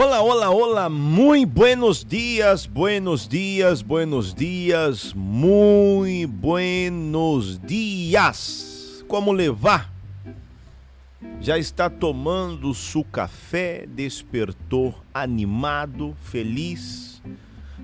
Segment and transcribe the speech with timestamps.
[0.00, 9.04] Olá, olá, olá, muito buenos dias, buenos dias, buenos dias, muito buenos dias.
[9.08, 9.92] Como levar?
[11.40, 17.20] Já está tomando seu café, despertou animado, feliz,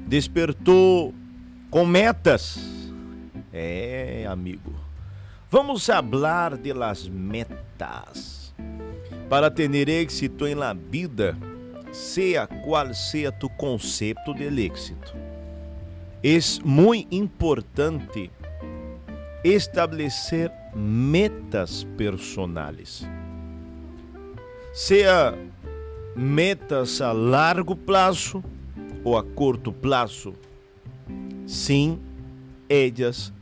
[0.06, 1.12] despertou
[1.68, 2.60] com metas.
[3.52, 4.72] É, amigo.
[5.50, 8.54] Vamos falar de las metas.
[9.28, 11.36] Para ter êxito em la vida,
[11.94, 15.14] seja qual seja tu conceito de éxito.
[16.22, 18.30] É muito importante
[19.44, 23.06] estabelecer metas personais.
[24.72, 25.34] Seja
[26.16, 28.42] metas a largo prazo
[29.04, 30.34] ou a curto prazo.
[31.46, 32.00] Sim,
[32.68, 33.32] elas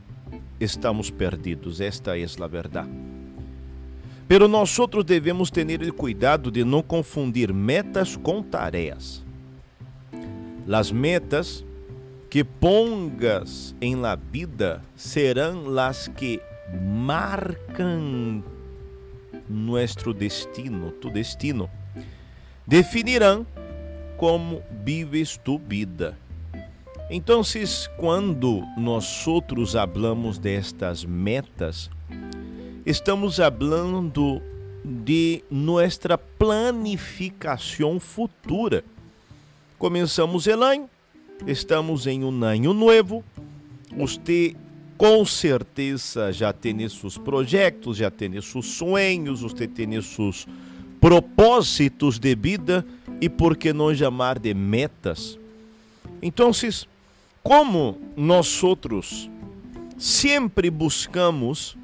[0.59, 1.79] estamos perdidos.
[1.79, 3.12] Esta é a verdade.
[4.27, 9.23] Pero nós outros devemos ter o cuidado de não confundir metas com tarefas.
[10.65, 11.65] Las metas
[12.29, 16.41] que pongas em la vida serão las que
[16.81, 18.43] marcam
[19.47, 21.69] nuestro destino, tu destino.
[22.65, 23.45] Definirão
[24.17, 26.17] como vives tu vida.
[27.09, 27.41] Então,
[27.97, 31.89] quando nós outros hablamos destas metas,
[32.85, 34.41] estamos hablando
[34.83, 38.83] de nossa planificação futura.
[39.77, 40.89] Começamos el ano,
[41.47, 43.23] estamos em um ano novo.
[43.95, 44.55] Você
[44.97, 50.45] com certeza já tem seus projetos, já tem seus sonhos, você tem seus
[50.99, 52.85] propósitos de vida
[53.21, 55.37] e por que não chamar de metas?
[56.21, 56.51] Então,
[57.41, 59.29] como nós outros
[59.97, 61.77] sempre buscamos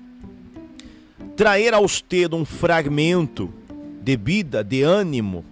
[1.40, 3.50] trazer a você um fragmento
[4.04, 5.46] de vida, de ânimo,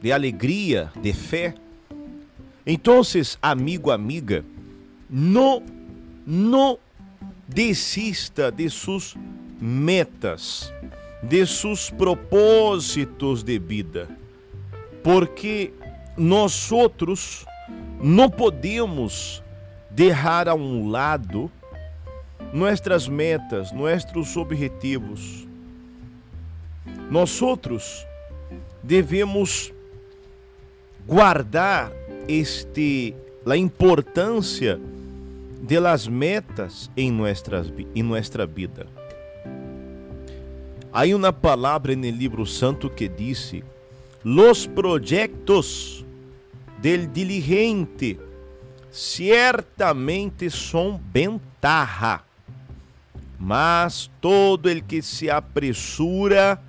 [0.00, 1.54] de alegria, de fé.
[2.66, 3.02] Então,
[3.42, 4.42] amigo, amiga,
[5.10, 5.62] não,
[6.26, 6.78] não
[7.46, 9.14] desista de suas
[9.60, 10.72] metas,
[11.22, 14.08] de seus propósitos de vida,
[15.02, 15.70] porque
[16.16, 17.44] nós outros
[18.02, 19.42] não podemos
[19.90, 21.52] deixar a um lado
[22.54, 25.44] nuestras metas, nuestros objetivos.
[27.10, 28.06] Nós outros
[28.80, 29.72] devemos
[31.04, 31.92] guardar
[32.28, 33.12] este
[33.44, 34.78] a importância
[35.60, 38.86] de las metas em nuestras em nuestra vida.
[40.92, 43.52] Há uma palavra no livro santo que diz:
[44.24, 46.04] "Los projetos
[46.80, 48.16] del diligente
[48.92, 52.22] certamente são ventaja."
[53.44, 56.62] Mas todo el que se apressura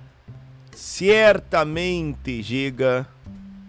[0.74, 3.08] certamente chega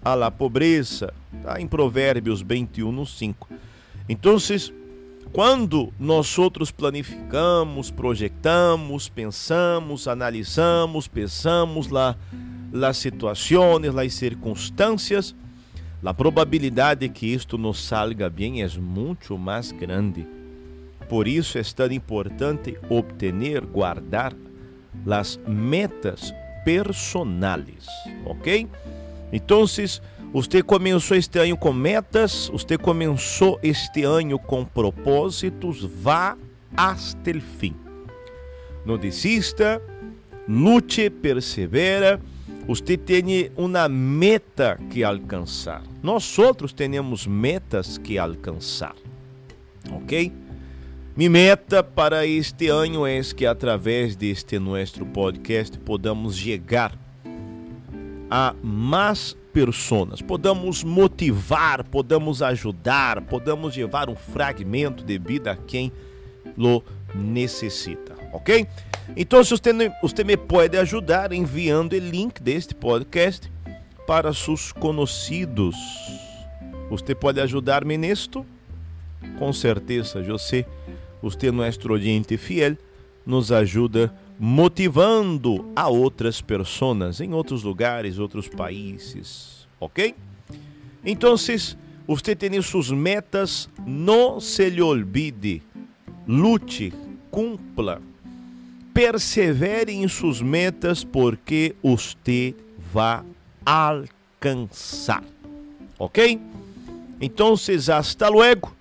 [0.03, 1.13] a la pobreza.
[1.33, 3.47] Está em Provérbios 21, 5.
[4.09, 4.35] Então,
[5.31, 12.13] quando nós outros planificamos, projetamos, pensamos, analisamos, pensamos lá
[12.73, 15.33] las situações, las circunstâncias,
[16.03, 20.27] a probabilidade de que isto nos salga bem é muito mais grande.
[21.07, 24.33] Por isso é tão importante obter, guardar
[25.09, 26.33] as metas
[26.65, 27.85] personales,
[28.25, 28.67] ok?
[29.31, 29.65] Então,
[30.33, 36.37] você começou este ano com metas, você começou este ano com propósitos, vá
[36.75, 37.73] até o fim.
[38.85, 39.81] Não desista,
[40.47, 42.19] lute, persevera.
[42.67, 45.81] Você tem uma meta que alcançar.
[46.03, 48.95] Nós outros temos metas que alcançar,
[49.89, 50.33] ok?
[51.17, 56.95] Minha meta para este ano é que através deste nosso podcast podamos chegar
[58.29, 65.91] a mais pessoas, podamos motivar, podamos ajudar, podamos levar um fragmento de vida a quem
[66.55, 66.83] lo
[67.15, 68.67] necessita, ok?
[69.15, 73.51] Então, se você, você me pode ajudar enviando o link deste podcast
[74.05, 75.75] para seus conhecidos.
[76.91, 78.45] Você pode ajudar-me nisto?
[79.39, 80.37] Com certeza, eu
[81.27, 82.77] Você, nuestro oyente fiel,
[83.25, 90.15] nos ajuda motivando a outras pessoas em outros lugares, outros países, ok?
[91.03, 91.35] Então,
[92.07, 95.61] você tem suas metas, não se lhe olvide,
[96.27, 96.93] lute,
[97.29, 98.01] cumpla,
[98.93, 102.55] persevere em suas metas, porque você
[102.93, 103.23] vai
[103.65, 105.23] alcançar,
[105.99, 106.39] ok?
[107.19, 107.55] Então,
[107.89, 108.76] hasta luego.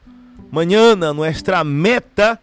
[0.50, 2.40] Mañana nuestra meta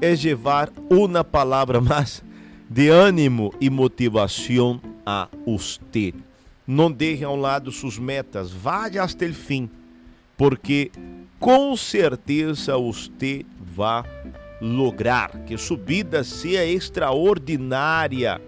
[0.00, 2.22] es llevar una palabra más
[2.68, 6.14] de ánimo y motivación a usted.
[6.68, 9.70] não deixem ao lado suas metas, vá até o fim,
[10.36, 10.92] porque
[11.40, 14.04] com certeza você vai
[14.60, 18.38] lograr que subida seja extraordinária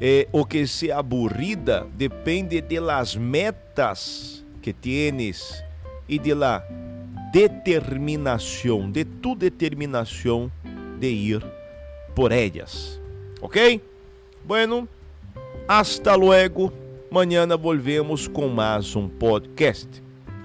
[0.00, 5.62] é, ou que seja aburrida depende das metas que tienes
[6.08, 6.64] e de la
[7.34, 10.52] determinação, de tu determinação
[11.00, 11.44] de ir
[12.14, 13.00] por ellas.
[13.40, 13.80] ¿Ok?
[14.44, 14.86] Bueno,
[15.66, 16.72] hasta luego.
[17.10, 19.88] Mañana volvemos com mais um podcast.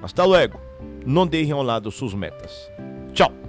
[0.02, 0.60] Hasta luego.
[1.06, 2.72] Não deixem ao lado suas metas.
[3.14, 3.49] Tchau.